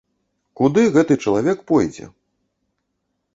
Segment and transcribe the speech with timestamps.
[0.61, 2.05] Куды гэты чалавек пойдзе?